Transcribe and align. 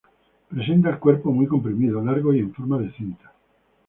Presenta 0.49 0.89
el 0.89 0.97
cuerpo 0.97 1.31
muy 1.31 1.45
comprimido, 1.45 2.03
largo 2.03 2.33
y 2.33 2.39
en 2.39 2.51
forma 2.55 2.79
de 2.79 2.91
cinta. 2.93 3.31